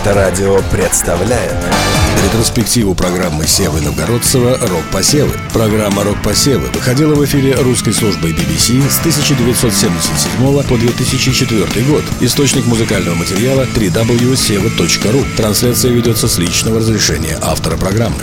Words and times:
Моторадио 0.00 0.62
представляет 0.72 1.54
Ретроспективу 2.24 2.94
программы 2.94 3.46
Севы 3.46 3.82
Новгородцева 3.82 4.56
«Рок-посевы». 4.58 5.34
Программа 5.52 6.04
«Рок-посевы» 6.04 6.68
выходила 6.68 7.14
в 7.14 7.22
эфире 7.26 7.54
русской 7.56 7.92
службой 7.92 8.32
BBC 8.32 8.80
с 8.88 8.98
1977 9.00 10.62
по 10.62 10.78
2004 10.78 11.84
год. 11.84 12.02
Источник 12.20 12.64
музыкального 12.64 13.14
материала 13.14 13.64
www.seva.ru. 13.64 15.36
Трансляция 15.36 15.92
ведется 15.92 16.28
с 16.28 16.38
личного 16.38 16.78
разрешения 16.78 17.36
автора 17.42 17.76
программы. 17.76 18.22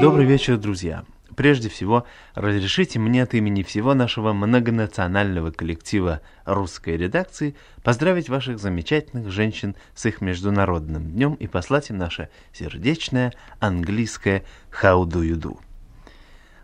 Добрый 0.00 0.24
вечер, 0.24 0.56
друзья. 0.56 1.04
Прежде 1.38 1.68
всего, 1.68 2.04
разрешите 2.34 2.98
мне 2.98 3.22
от 3.22 3.32
имени 3.32 3.62
всего 3.62 3.94
нашего 3.94 4.32
многонационального 4.32 5.52
коллектива 5.52 6.20
русской 6.44 6.96
редакции 6.96 7.54
поздравить 7.84 8.28
ваших 8.28 8.58
замечательных 8.58 9.30
женщин 9.30 9.76
с 9.94 10.06
их 10.06 10.20
Международным 10.20 11.12
днем 11.12 11.34
и 11.34 11.46
послать 11.46 11.90
им 11.90 11.98
наше 11.98 12.28
сердечное 12.52 13.32
английское 13.60 14.42
«How 14.82 15.04
do 15.04 15.22
you 15.22 15.36
do?». 15.36 15.58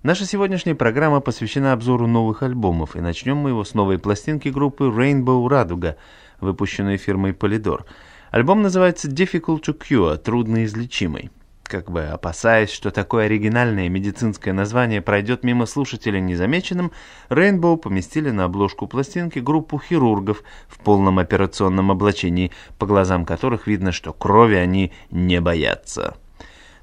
Наша 0.03 0.27
сегодняшняя 0.27 0.75
программа 0.75 1.21
посвящена 1.21 1.73
обзору 1.73 2.09
новых 2.09 2.43
альбомов, 2.43 2.97
и 2.97 3.01
начнем 3.01 3.37
мы 3.37 3.51
его 3.51 3.63
с 3.63 3.75
новой 3.75 4.01
пластинки 4.01 4.49
группы 4.49 4.87
Rainbow 4.87 5.49
Радуга, 5.49 5.97
выпущенной 6.41 6.97
фирмой 6.97 7.31
Polydor. 7.31 7.85
Альбом 8.33 8.63
называется 8.63 9.07
Difficult 9.07 9.63
to 9.63 9.79
Cure, 9.79 10.17
трудноизлечимый 10.17 11.31
как 11.65 11.91
бы 11.91 12.03
опасаясь, 12.05 12.71
что 12.71 12.91
такое 12.91 13.27
оригинальное 13.27 13.89
медицинское 13.89 14.53
название 14.53 15.03
пройдет 15.03 15.43
мимо 15.43 15.67
слушателя 15.67 16.21
незамеченным, 16.21 16.93
Рейнбоу 17.31 17.77
поместили 17.77 18.31
на 18.31 18.45
обложку 18.45 18.87
пластинки 18.87 19.39
группу 19.39 19.79
хирургов 19.79 20.43
в 20.69 20.79
полном 20.79 21.19
операционном 21.19 21.91
облачении, 21.91 22.53
по 22.79 22.87
глазам 22.87 23.25
которых 23.25 23.67
видно, 23.67 23.93
что 23.93 24.13
крови 24.13 24.55
они 24.57 24.93
не 25.11 25.41
боятся. 25.41 26.17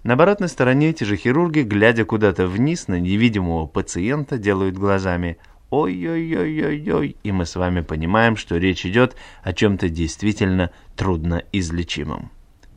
На 0.04 0.14
оборотной 0.14 0.50
стороне 0.50 0.90
эти 0.90 1.04
же 1.04 1.16
хирурги, 1.16 1.62
глядя 1.62 2.06
куда-то 2.06 2.48
вниз 2.48 2.88
на 2.88 3.00
невидимого 3.00 3.68
пациента, 3.68 4.40
делают 4.40 4.76
глазами 4.76 5.38
«Ой-ой-ой-ой-ой», 5.70 7.16
и 7.24 7.32
мы 7.32 7.46
с 7.46 7.56
вами 7.56 7.82
понимаем, 7.82 8.36
что 8.36 8.58
речь 8.58 8.86
идет 8.86 9.16
о 9.44 9.54
чем-то 9.54 9.90
действительно 9.90 10.72
трудноизлечимом. 10.96 12.32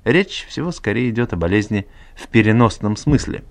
Речь 0.04 0.46
всего 0.48 0.70
скорее 0.70 1.10
идет 1.10 1.32
о 1.32 1.36
болезни 1.36 1.86
в 2.14 2.28
переносном 2.28 2.96
смысле. 2.96 3.42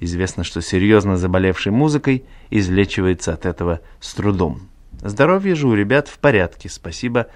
Известно, 0.00 0.44
что 0.44 0.60
серьезно 0.60 1.16
заболевший 1.16 1.72
музыкой 1.72 2.24
излечивается 2.50 3.32
от 3.32 3.46
этого 3.46 3.80
с 4.00 4.14
трудом. 4.14 4.68
Здоровье 5.02 5.54
же 5.54 5.66
у 5.66 5.74
ребят 5.74 6.08
в 6.08 6.18
порядке, 6.18 6.68
спасибо, 6.68 7.28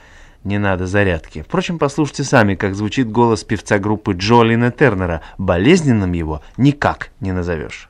не 0.45 0.59
надо 0.59 0.87
зарядки. 0.87 1.43
Впрочем, 1.43 1.79
послушайте 1.79 2.25
сами, 2.25 2.55
как 2.55 2.75
звучит 2.75 3.11
голос 3.11 3.45
певца 3.45 3.79
группы 3.79 4.13
Джолина 4.13 4.71
Тернера. 4.71 5.23
Болезненным 5.37 6.13
его 6.13 6.43
никак 6.57 7.11
не 7.21 7.33
назовешь. 7.33 7.89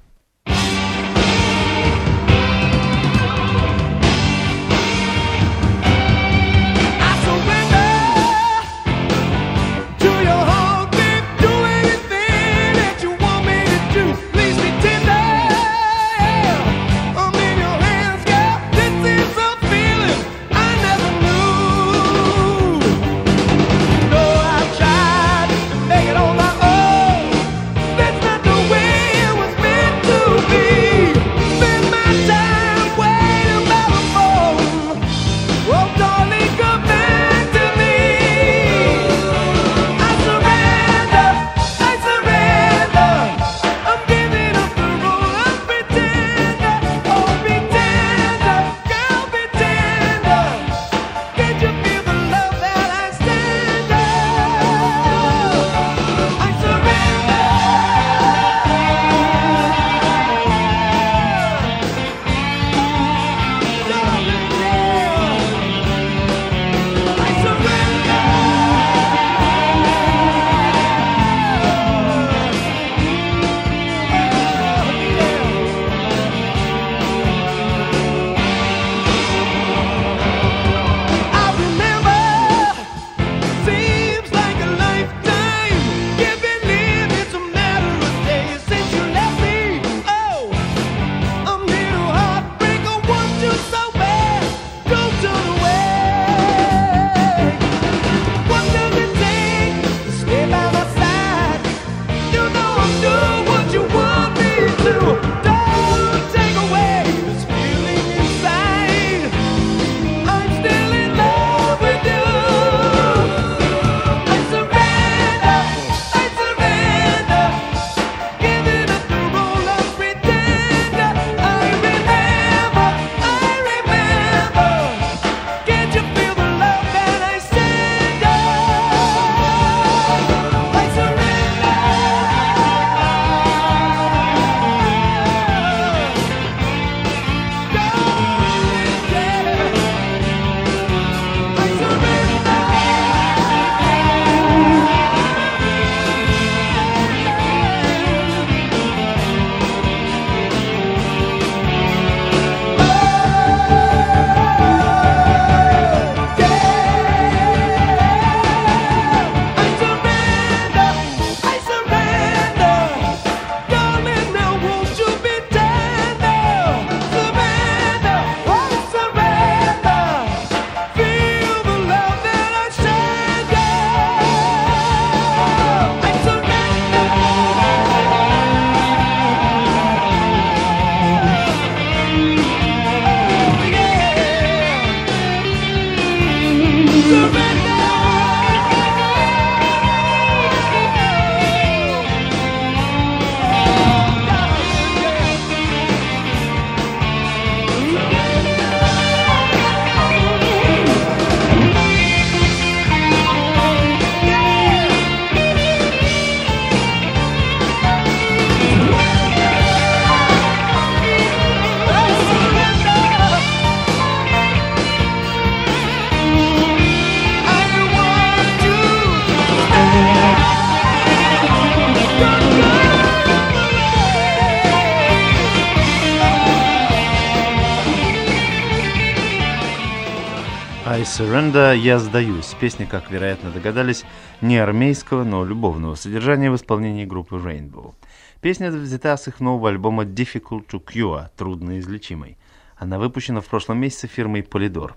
Surrender, 231.18 231.76
Я 231.76 231.98
сдаюсь. 231.98 232.54
Песня, 232.60 232.86
как 232.86 233.10
вероятно 233.10 233.50
догадались, 233.50 234.04
не 234.40 234.56
армейского, 234.56 235.24
но 235.24 235.44
любовного 235.44 235.96
содержания 235.96 236.48
в 236.48 236.54
исполнении 236.54 237.04
группы 237.04 237.34
Rainbow. 237.34 237.94
Песня 238.40 238.70
взята 238.70 239.16
с 239.16 239.26
их 239.26 239.40
нового 239.40 239.68
альбома 239.68 240.04
Difficult 240.04 240.68
to 240.70 240.80
Cure, 240.80 241.26
трудноизлечимый. 241.36 242.38
Она 242.76 243.00
выпущена 243.00 243.40
в 243.40 243.46
прошлом 243.46 243.78
месяце 243.78 244.06
фирмой 244.06 244.42
Polydor. 244.42 244.92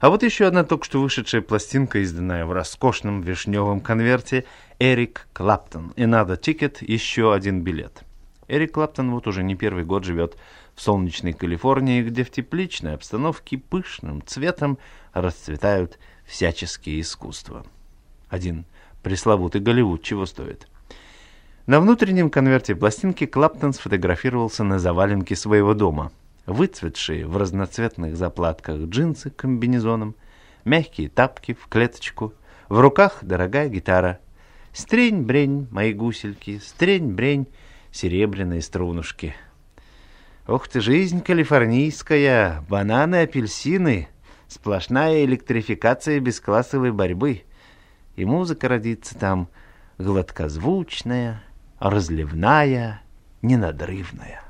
А 0.00 0.10
вот 0.10 0.22
еще 0.22 0.44
одна 0.44 0.62
только 0.62 0.84
что 0.84 1.00
вышедшая 1.00 1.40
пластинка, 1.40 2.00
изданная 2.00 2.44
в 2.44 2.52
роскошном 2.52 3.22
вишневом 3.22 3.80
конверте, 3.80 4.44
Эрик 4.78 5.26
Клаптон. 5.32 5.94
И 5.96 6.04
надо 6.04 6.36
тикет, 6.36 6.82
еще 6.82 7.32
один 7.32 7.62
билет. 7.62 8.02
Эрик 8.46 8.72
Клаптон 8.72 9.10
вот 9.10 9.26
уже 9.26 9.42
не 9.42 9.54
первый 9.54 9.84
год 9.84 10.04
живет 10.04 10.36
в 10.76 10.82
солнечной 10.82 11.32
Калифорнии, 11.32 12.02
где 12.02 12.22
в 12.22 12.30
тепличной 12.30 12.94
обстановке 12.94 13.56
пышным 13.56 14.22
цветом 14.24 14.78
расцветают 15.14 15.98
всяческие 16.26 17.00
искусства. 17.00 17.64
Один 18.28 18.66
пресловутый 19.02 19.62
Голливуд 19.62 20.02
чего 20.02 20.26
стоит. 20.26 20.68
На 21.66 21.80
внутреннем 21.80 22.30
конверте 22.30 22.76
пластинки 22.76 23.24
Клаптон 23.26 23.72
сфотографировался 23.72 24.62
на 24.64 24.78
заваленке 24.78 25.34
своего 25.34 25.74
дома. 25.74 26.12
Выцветшие 26.44 27.26
в 27.26 27.36
разноцветных 27.36 28.16
заплатках 28.16 28.76
джинсы 28.82 29.30
комбинезоном, 29.30 30.14
мягкие 30.64 31.08
тапки 31.08 31.54
в 31.54 31.66
клеточку, 31.68 32.34
в 32.68 32.78
руках 32.78 33.18
дорогая 33.22 33.68
гитара. 33.68 34.20
Стрень-брень, 34.72 35.68
мои 35.70 35.92
гусельки, 35.92 36.58
стрень-брень, 36.58 37.48
серебряные 37.90 38.60
струнушки— 38.60 39.34
Ох 40.48 40.68
ты, 40.68 40.80
жизнь 40.80 41.22
калифорнийская, 41.22 42.64
бананы, 42.68 43.22
апельсины, 43.22 44.08
сплошная 44.46 45.24
электрификация 45.24 46.20
бесклассовой 46.20 46.92
борьбы. 46.92 47.42
И 48.14 48.24
музыка 48.24 48.68
родится 48.68 49.18
там 49.18 49.48
гладкозвучная, 49.98 51.42
разливная, 51.80 53.02
ненадрывная. 53.42 54.46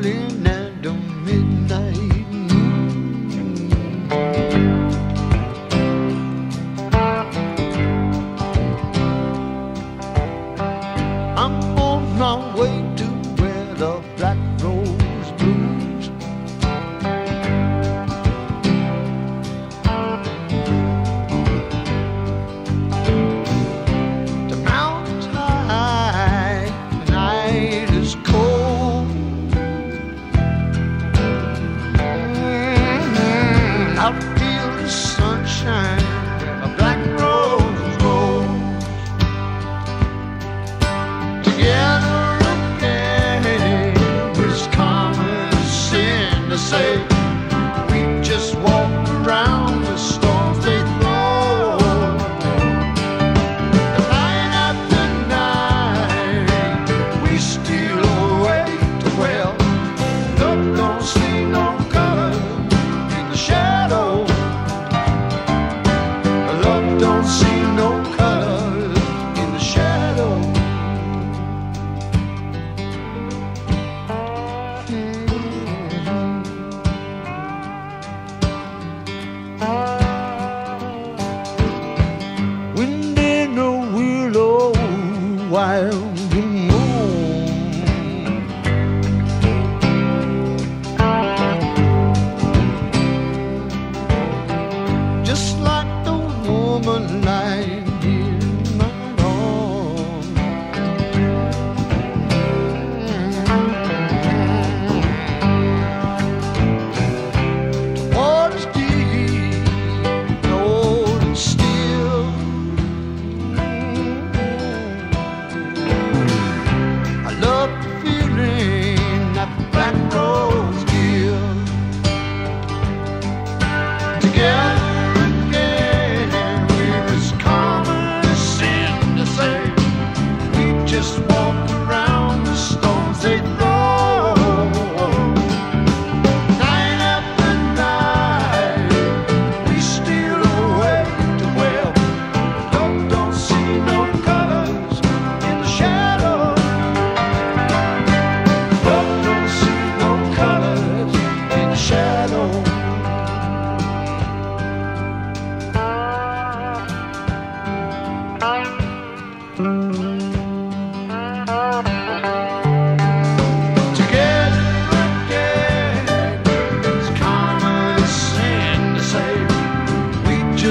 trembling 0.00 0.37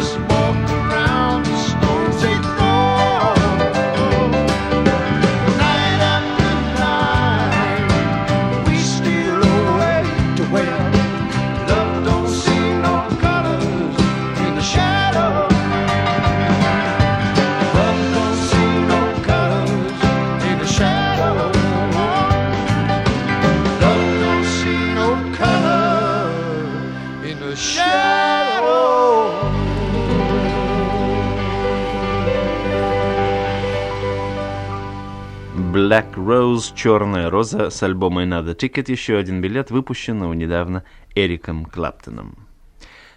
small. 0.07 0.36
Черная 36.77 37.31
роза 37.31 37.71
с 37.71 37.81
альбома 37.81 38.23
Another 38.23 38.55
Ticket, 38.55 38.91
еще 38.91 39.17
один 39.17 39.41
билет, 39.41 39.71
выпущенного 39.71 40.33
недавно 40.33 40.83
Эриком 41.15 41.65
Клаптоном. 41.65 42.37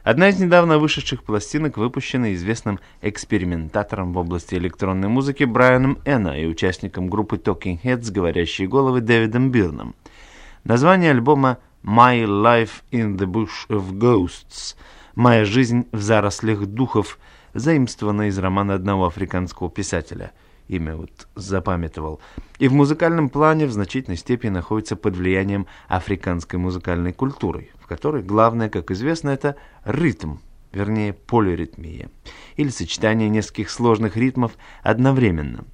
Одна 0.02 0.30
из 0.30 0.40
недавно 0.40 0.78
вышедших 0.78 1.22
пластинок 1.22 1.76
выпущена 1.76 2.32
известным 2.32 2.80
экспериментатором 3.02 4.14
в 4.14 4.16
области 4.16 4.54
электронной 4.54 5.08
музыки 5.08 5.44
Брайаном 5.44 5.98
Энна 6.06 6.40
и 6.40 6.46
участником 6.46 7.10
группы 7.10 7.36
Talking 7.36 7.78
Heads 7.82 8.10
«Говорящие 8.10 8.66
головы» 8.66 9.02
Дэвидом 9.02 9.50
Бирном. 9.50 9.94
Название 10.64 11.10
альбома 11.10 11.58
«My 11.84 12.24
Life 12.24 12.82
in 12.92 13.18
the 13.18 13.26
Bush 13.26 13.68
of 13.68 13.92
Ghosts» 13.92 14.74
«Моя 15.14 15.44
жизнь 15.44 15.86
в 15.92 16.00
зарослях 16.00 16.64
духов» 16.64 17.18
заимствовано 17.52 18.28
из 18.28 18.38
романа 18.38 18.72
одного 18.72 19.04
африканского 19.04 19.68
писателя– 19.68 20.32
имя 20.70 20.96
вот 20.96 21.28
запамятовал, 21.34 22.20
и 22.58 22.68
в 22.68 22.72
музыкальном 22.72 23.28
плане 23.28 23.66
в 23.66 23.72
значительной 23.72 24.16
степени 24.16 24.50
находится 24.50 24.96
под 24.96 25.16
влиянием 25.16 25.66
африканской 25.88 26.58
музыкальной 26.58 27.12
культуры, 27.12 27.70
в 27.80 27.86
которой 27.86 28.22
главное, 28.22 28.68
как 28.68 28.90
известно, 28.90 29.30
это 29.30 29.56
ритм, 29.84 30.36
вернее 30.72 31.12
полиритмия, 31.12 32.10
или 32.56 32.68
сочетание 32.68 33.28
нескольких 33.28 33.70
сложных 33.70 34.16
ритмов 34.16 34.52
одновременно. 34.82 35.64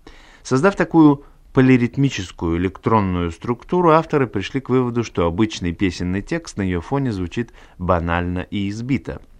Создав 0.43 0.77
такую 0.77 1.25
полиритмическую 1.53 2.59
электронную 2.59 3.31
структуру, 3.31 3.91
авторы 3.91 4.27
пришли 4.27 4.61
к 4.61 4.69
выводу, 4.69 5.05
что 5.05 5.27
обычный 5.27 5.73
песенный 5.73 6.23
текст 6.23 6.57
на 6.57 6.63
ее 6.63 6.81
фоне 6.81 7.13
звучит 7.13 7.53
банально 7.79 8.41
и 8.51 8.69
избито– 8.71 9.21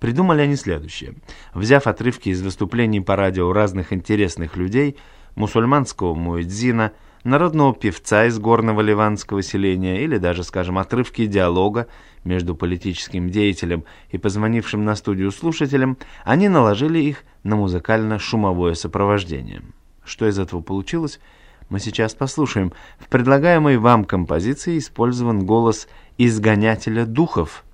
Придумали 0.00 0.42
они 0.42 0.56
следующее. 0.56 1.14
Взяв 1.54 1.86
отрывки 1.86 2.28
из 2.28 2.40
выступлений 2.40 3.00
по 3.00 3.16
радио 3.16 3.52
разных 3.52 3.92
интересных 3.92 4.56
людей, 4.56 4.96
мусульманского 5.34 6.14
муэдзина, 6.14 6.92
народного 7.24 7.74
певца 7.74 8.26
из 8.26 8.38
горного 8.38 8.80
ливанского 8.80 9.42
селения 9.42 10.02
или 10.02 10.18
даже, 10.18 10.44
скажем, 10.44 10.78
отрывки 10.78 11.26
диалога 11.26 11.88
между 12.24 12.54
политическим 12.54 13.28
деятелем 13.28 13.84
и 14.10 14.18
позвонившим 14.18 14.84
на 14.84 14.94
студию 14.94 15.32
слушателем, 15.32 15.98
они 16.24 16.48
наложили 16.48 17.00
их 17.00 17.24
на 17.42 17.56
музыкально-шумовое 17.56 18.74
сопровождение. 18.74 19.62
Что 20.04 20.28
из 20.28 20.38
этого 20.38 20.60
получилось, 20.60 21.20
мы 21.68 21.80
сейчас 21.80 22.14
послушаем. 22.14 22.72
В 22.98 23.08
предлагаемой 23.08 23.76
вам 23.78 24.04
композиции 24.04 24.78
использован 24.78 25.44
голос 25.44 25.88
изгонятеля 26.16 27.04
духов, 27.04 27.64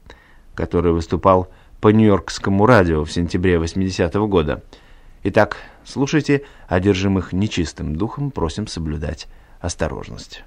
который 0.54 0.92
выступал 0.92 1.48
по 1.84 1.88
Нью-Йоркскому 1.88 2.64
радио 2.64 3.04
в 3.04 3.12
сентябре 3.12 3.56
80-го 3.56 4.26
года. 4.26 4.62
Итак, 5.22 5.58
слушайте, 5.84 6.40
одержимых 6.66 7.34
нечистым 7.34 7.94
духом 7.94 8.30
просим 8.30 8.66
соблюдать 8.66 9.26
осторожность. 9.60 10.44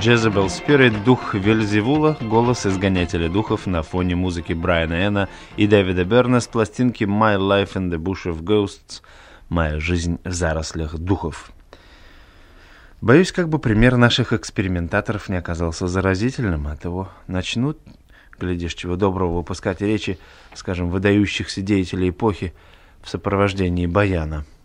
Jezebel 0.00 0.46
Spirit, 0.46 1.04
дух 1.04 1.34
Вельзевула, 1.34 2.16
голос 2.20 2.66
изгонятеля 2.66 3.28
духов 3.28 3.66
на 3.66 3.82
фоне 3.82 4.14
музыки 4.14 4.52
Брайана 4.52 4.94
Эна 4.94 5.28
и 5.56 5.66
Дэвида 5.66 6.04
Берна 6.04 6.40
с 6.40 6.46
пластинки 6.46 7.02
My 7.02 7.36
Life 7.36 7.72
in 7.74 7.90
the 7.90 7.98
Bush 7.98 8.32
of 8.32 8.42
Ghosts, 8.42 9.02
Моя 9.48 9.80
жизнь 9.80 10.20
в 10.22 10.32
зарослях 10.32 10.96
духов. 10.96 11.50
Боюсь, 13.00 13.32
как 13.32 13.48
бы 13.48 13.58
пример 13.58 13.96
наших 13.96 14.32
экспериментаторов 14.32 15.28
не 15.28 15.36
оказался 15.36 15.88
заразительным, 15.88 16.68
от 16.68 16.84
его 16.84 17.08
начнут, 17.26 17.80
глядишь, 18.38 18.74
чего 18.74 18.94
доброго, 18.94 19.38
выпускать 19.38 19.80
речи, 19.80 20.16
скажем, 20.54 20.90
выдающихся 20.90 21.60
деятелей 21.60 22.10
эпохи 22.10 22.54
в 23.02 23.08
сопровождении 23.08 23.86
баяна– 23.86 24.44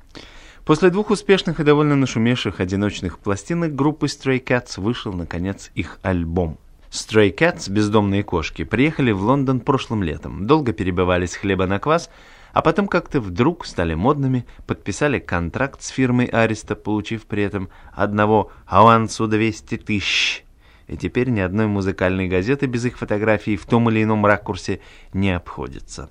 После 0.65 0.89
двух 0.89 1.09
успешных 1.09 1.59
и 1.59 1.63
довольно 1.65 1.97
нашумевших 1.97 2.61
одиночных 2.61 3.19
пластинок 3.19 3.75
группы 3.75 4.05
Stray 4.05 4.41
Cats 4.41 4.79
вышел, 4.79 5.11
наконец, 5.11 5.71
их 5.75 5.99
альбом. 6.03 6.57
Stray 6.89 7.35
Cats, 7.35 7.69
бездомные 7.69 8.23
кошки, 8.23 8.63
приехали 8.63 9.11
в 9.11 9.21
Лондон 9.21 9.59
прошлым 9.59 10.03
летом, 10.03 10.47
долго 10.47 10.71
перебывались 10.71 11.35
хлеба 11.35 11.65
на 11.65 11.79
квас, 11.79 12.09
а 12.53 12.61
потом 12.61 12.87
как-то 12.87 13.19
вдруг 13.19 13.65
стали 13.65 13.93
модными, 13.93 14.45
подписали 14.65 15.19
контракт 15.19 15.81
с 15.81 15.89
фирмой 15.89 16.27
Ариста, 16.27 16.75
получив 16.75 17.25
при 17.25 17.43
этом 17.43 17.67
одного 17.91 18.49
авансу 18.65 19.27
200 19.27 19.77
тысяч. 19.77 20.45
И 20.87 20.95
теперь 20.95 21.29
ни 21.29 21.41
одной 21.41 21.67
музыкальной 21.67 22.29
газеты 22.29 22.67
без 22.67 22.85
их 22.85 22.97
фотографий 22.97 23.57
в 23.57 23.65
том 23.65 23.89
или 23.89 24.03
ином 24.03 24.25
ракурсе 24.25 24.79
не 25.13 25.35
обходится. 25.35 26.09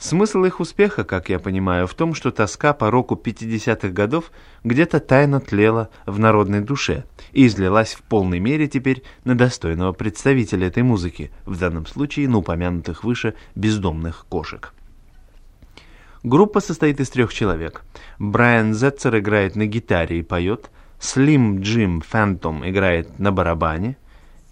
Смысл 0.00 0.44
их 0.44 0.60
успеха, 0.60 1.04
как 1.04 1.28
я 1.28 1.38
понимаю, 1.38 1.86
в 1.86 1.92
том, 1.92 2.14
что 2.14 2.30
тоска 2.30 2.72
по 2.72 2.90
року 2.90 3.20
50-х 3.22 3.88
годов 3.90 4.32
где-то 4.64 4.98
тайно 4.98 5.40
тлела 5.40 5.90
в 6.06 6.18
народной 6.18 6.60
душе 6.60 7.04
и 7.32 7.46
излилась 7.46 7.92
в 7.92 8.00
полной 8.00 8.40
мере 8.40 8.66
теперь 8.66 9.02
на 9.24 9.36
достойного 9.36 9.92
представителя 9.92 10.68
этой 10.68 10.82
музыки, 10.82 11.30
в 11.44 11.58
данном 11.58 11.84
случае 11.84 12.30
на 12.30 12.38
упомянутых 12.38 13.04
выше 13.04 13.34
бездомных 13.54 14.24
кошек. 14.30 14.72
Группа 16.22 16.60
состоит 16.60 16.98
из 16.98 17.10
трех 17.10 17.34
человек. 17.34 17.82
Брайан 18.18 18.72
Зетцер 18.72 19.18
играет 19.18 19.54
на 19.54 19.66
гитаре 19.66 20.20
и 20.20 20.22
поет, 20.22 20.70
Слим 20.98 21.60
Джим 21.60 22.00
Фэнтом 22.00 22.66
играет 22.66 23.18
на 23.18 23.32
барабане, 23.32 23.98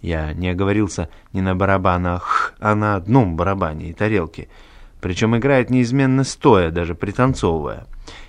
я 0.03 0.35
не 0.35 0.51
оговорился 0.51 1.09
не 1.33 1.41
на 1.41 1.57
барабанах, 1.57 2.55
а 2.59 2.75
на 2.75 2.97
одном 2.97 3.37
барабане 3.37 3.89
и 3.89 3.95
тарелке– 3.95 4.49
причем 5.01 5.37
играет 5.37 5.71
неизменно 5.71 6.25
стоя, 6.25 6.71
даже 6.71 6.95
пританцовывая. 6.95 7.87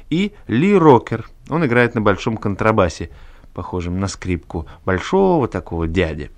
И 0.10 0.34
Ли 0.48 0.76
Рокер, 0.76 1.30
он 1.50 1.66
играет 1.66 1.96
на 1.96 2.02
большом 2.02 2.38
контрабасе, 2.38 3.10
похожем 3.54 4.00
на 4.00 4.08
скрипку 4.08 4.68
большого 4.86 5.48
такого 5.48 5.88
дяди. 5.88 6.32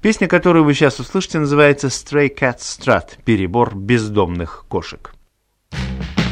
Песня, 0.00 0.28
которую 0.28 0.64
вы 0.64 0.74
сейчас 0.74 1.00
услышите, 1.00 1.38
называется 1.38 1.86
«Stray 1.86 2.34
Cat 2.34 2.58
Strut»– 2.58 3.22
«Перебор 3.24 3.74
бездомных 3.74 4.66
кошек». 4.68 5.14
with 5.72 6.23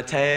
going 0.00 0.06
to 0.06 0.29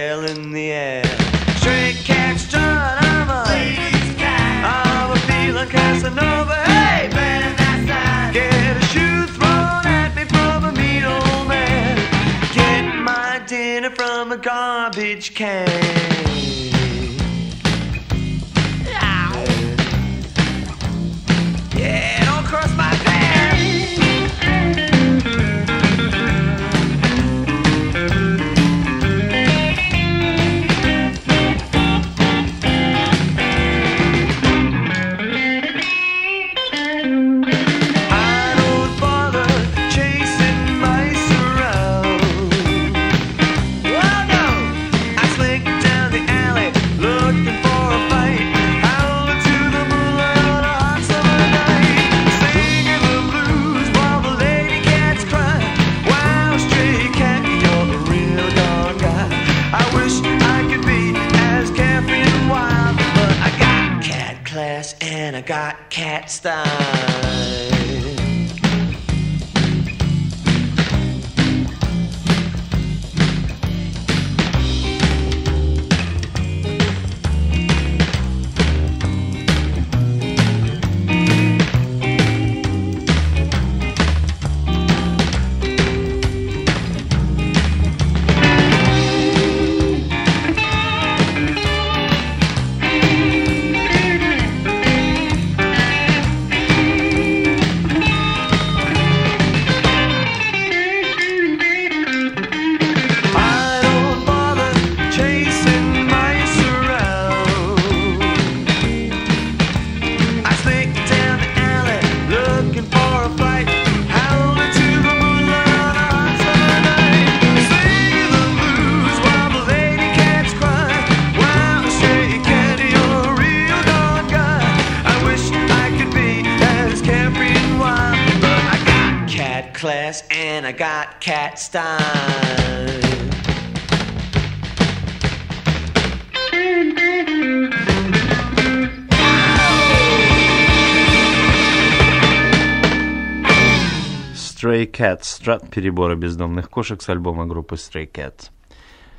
Stray 144.64 144.90
Cats, 144.90 145.24
страт 145.24 145.70
перебора 145.70 146.16
бездомных 146.16 146.70
кошек 146.70 147.02
с 147.02 147.10
альбома 147.10 147.46
группы 147.46 147.76
Stray 147.76 148.10
Cats. 148.10 148.50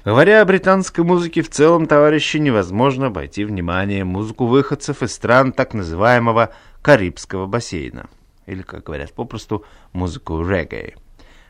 Говоря 0.02 0.40
о 0.40 0.44
британской 0.46 1.04
музыке 1.04 1.42
в 1.42 1.50
целом, 1.50 1.86
товарищи, 1.86 2.38
невозможно 2.38 3.08
обойти 3.08 3.44
внимание 3.44 4.04
музыку 4.04 4.46
выходцев 4.46 5.02
из 5.02 5.12
стран 5.12 5.52
так 5.52 5.74
называемого 5.74 6.54
Карибского 6.80 7.44
бассейна, 7.44 8.08
или, 8.46 8.62
как 8.62 8.84
говорят 8.84 9.12
попросту, 9.12 9.66
музыку 9.92 10.42
регги. 10.42 10.96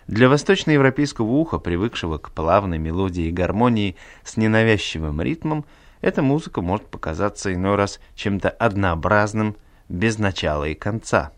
Для 0.08 0.28
восточноевропейского 0.28 1.30
уха, 1.30 1.58
привыкшего 1.58 2.18
к 2.18 2.32
плавной 2.32 2.78
мелодии 2.78 3.26
и 3.26 3.32
гармонии 3.32 3.94
с 4.24 4.36
ненавязчивым 4.36 5.22
ритмом, 5.22 5.64
эта 6.00 6.20
музыка 6.20 6.62
может 6.62 6.86
показаться 6.88 7.54
иной 7.54 7.76
раз 7.76 8.00
чем-то 8.16 8.50
однообразным, 8.50 9.54
без 9.88 10.18
начала 10.18 10.64
и 10.64 10.74
конца. 10.74 11.30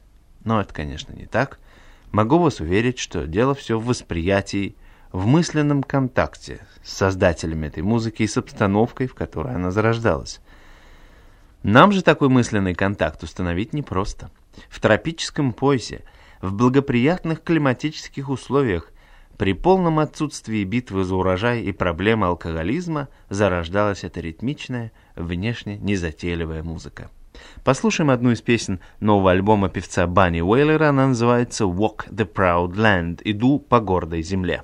Но 0.45 0.63
это, 0.63 0.73
конечно, 0.73 1.13
не 1.13 1.27
так– 1.27 1.59
Могу 2.17 2.39
вас 2.39 2.61
уверить, 2.61 2.99
что 2.99 3.27
дело 3.27 3.55
все 3.55 3.79
в 3.79 3.85
восприятии, 3.85 4.75
в 5.13 5.27
мысленном 5.27 5.83
контакте 5.83 6.67
с 6.83 6.97
создателями 6.97 7.67
этой 7.67 7.83
музыки 7.83 8.23
и 8.23 8.27
с 8.27 8.39
обстановкой, 8.39 9.07
в 9.07 9.15
которой 9.15 9.55
она 9.55 9.71
зарождалась. 9.71 10.41
Нам 11.63 11.93
же 11.93 12.01
такой 12.01 12.31
мысленный 12.31 12.75
контакт 12.75 13.23
установить 13.23 13.75
непросто. 13.75 14.31
В 14.71 14.81
тропическом 14.81 15.53
поясе, 15.53 16.05
в 16.41 16.55
благоприятных 16.55 17.43
климатических 17.43 18.31
условиях, 18.31 18.93
при 19.37 19.53
полном 19.53 19.99
отсутствии 19.99 20.65
битвы 20.65 21.05
за 21.05 21.17
урожай 21.17 21.65
и 21.65 21.73
проблемы 21.73 22.29
алкоголизма 22.29 23.09
зарождалась 23.29 24.05
эта 24.05 24.21
ритмичная, 24.21 24.91
внешне 25.17 25.77
незатейливая 25.77 26.63
музыка. 26.63 27.11
Послушаем 27.65 28.11
одну 28.11 28.31
из 28.31 28.43
песен 28.43 28.81
нового 29.01 29.31
альбома 29.33 29.69
певца 29.69 30.07
Банни 30.07 30.41
Уэйлера. 30.41 30.89
Она 30.89 31.09
называется 31.09 31.65
«Walk 31.65 32.09
the 32.11 32.31
Proud 32.31 32.75
Land»– 32.75 33.21
«Иду 33.25 33.59
по 33.59 33.81
гордой 33.81 34.23
земле». 34.23 34.63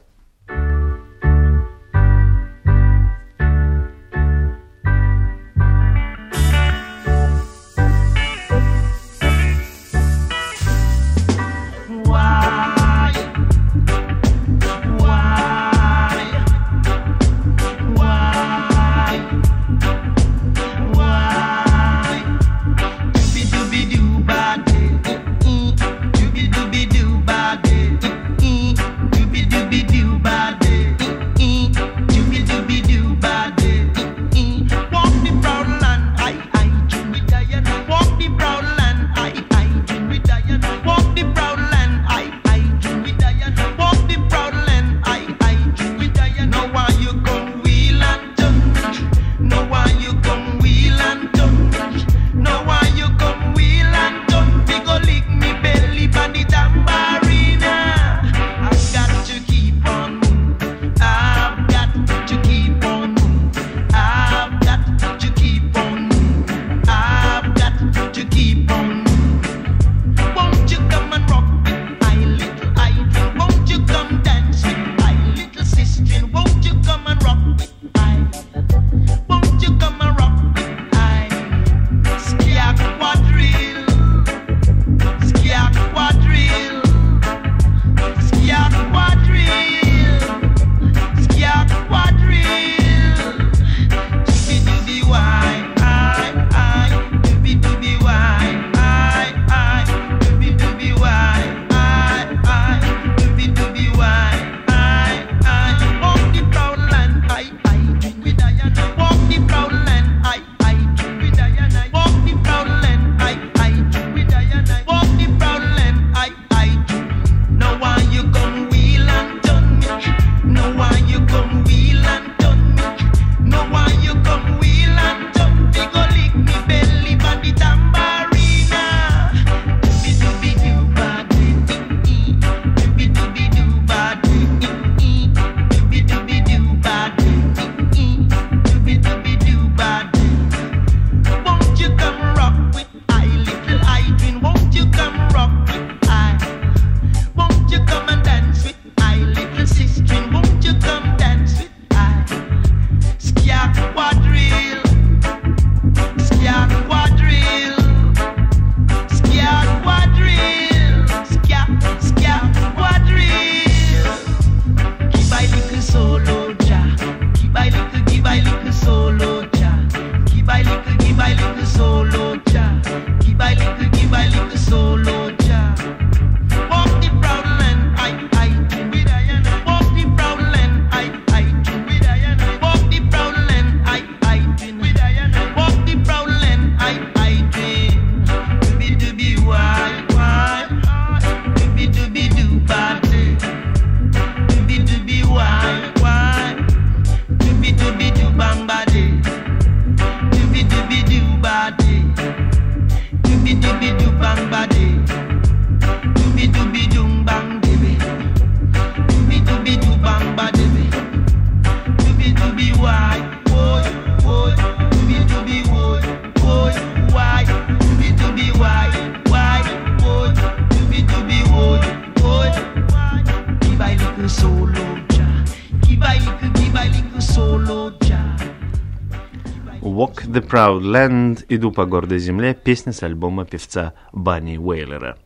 Walk 230.12 230.26
the 230.26 230.46
Proud 230.46 230.82
Land, 230.82 231.46
иду 231.48 231.72
по 231.72 231.86
гордой 231.86 232.18
земле, 232.18 232.54
песня 232.54 232.92
с 232.92 233.02
альбома 233.02 233.46
певца 233.46 233.94
Банни 234.12 234.58
Уэйлера. 234.58 235.16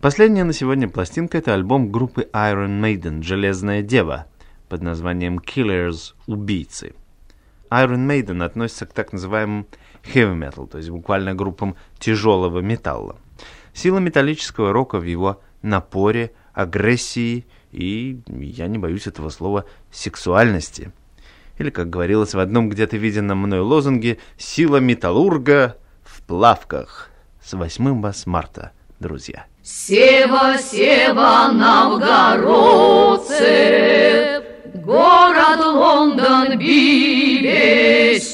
Последняя 0.00 0.44
на 0.44 0.54
сегодня 0.54 0.88
пластинка– 0.88 1.36
это 1.38 1.52
альбом 1.52 1.92
группы 1.92 2.26
Iron 2.32 2.80
Maiden 2.80 3.22
«Железная 3.22 3.82
дева» 3.82 4.26
под 4.70 4.80
названием 4.80 5.38
Killers– 5.38 6.14
Убийцы. 6.26 6.94
Iron 7.70 8.06
Maiden 8.08 8.42
относится 8.42 8.86
к 8.86 8.94
так 8.94 9.12
называемым 9.12 9.66
heavy 10.02 10.34
metal, 10.34 10.66
то 10.66 10.78
есть 10.78 10.88
буквально 10.88 11.34
группам 11.34 11.76
тяжелого 11.98 12.60
металла. 12.60 13.16
Сила 13.74 13.98
металлического 13.98 14.72
рока 14.72 14.98
в 14.98 15.04
его 15.04 15.42
напоре, 15.60 16.32
агрессии 16.54 17.44
и, 17.70 18.18
я 18.28 18.66
не 18.66 18.78
боюсь 18.78 19.06
этого 19.06 19.28
слова, 19.28 19.66
сексуальности– 19.90 20.90
или, 21.58 21.70
как 21.70 21.88
говорилось 21.90 22.34
в 22.34 22.38
одном 22.38 22.68
где-то 22.68 22.96
виденном 22.96 23.38
мной 23.38 23.60
лозунге, 23.60 24.18
«Сила 24.36 24.78
металлурга 24.78 25.76
в 26.02 26.22
плавках». 26.22 27.10
С 27.42 27.52
8 27.52 28.00
вас 28.00 28.26
марта, 28.26 28.72
друзья. 28.98 29.46
Сева, 29.62 30.58
Сева, 30.58 31.50
новгородцы, 31.52 33.34
город 34.74 35.60
Лондон, 35.60 36.58
BBC. 36.58 38.24